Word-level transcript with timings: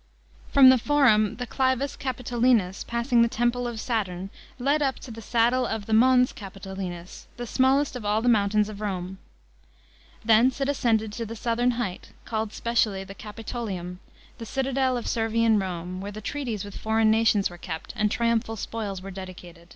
§5. 0.46 0.54
From, 0.54 0.68
the 0.70 0.78
Forum 0.78 1.36
the 1.36 1.46
Clivus 1.46 1.94
Capitolinus, 1.94 2.86
passing 2.86 3.20
the 3.20 3.28
temple 3.28 3.68
of 3.68 3.78
Saturn, 3.78 4.30
led 4.58 4.80
up 4.80 4.98
to 5.00 5.10
the 5.10 5.20
saddle 5.20 5.66
of 5.66 5.84
the 5.84 5.92
Mons 5.92 6.32
Capitolinus, 6.32 7.26
the 7.36 7.46
smallest 7.46 7.94
of 7.94 8.02
all 8.06 8.22
the 8.22 8.26
mountains 8.30 8.70
of 8.70 8.80
Rome. 8.80 9.18
Thence 10.24 10.58
it 10.58 10.70
ascended 10.70 11.12
to 11.12 11.26
the 11.26 11.36
southern 11.36 11.72
height, 11.72 12.12
called 12.24 12.54
specially 12.54 13.04
the 13.04 13.14
Ca|itolium, 13.14 13.98
the 14.38 14.46
ciradel 14.46 14.96
of 14.96 15.06
Servian 15.06 15.58
Rome, 15.58 16.00
where 16.00 16.10
the 16.12 16.22
treaties 16.22 16.64
with 16.64 16.78
foreign 16.78 17.10
nations 17.10 17.50
were 17.50 17.58
kept 17.58 17.92
a»d 17.94 18.08
triumphal 18.08 18.56
spoils 18.56 19.02
were 19.02 19.10
dedicated. 19.10 19.74